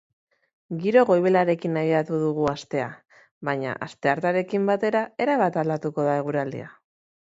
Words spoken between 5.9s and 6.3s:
da